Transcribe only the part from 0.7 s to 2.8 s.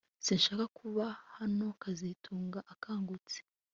kuba hano kazitunga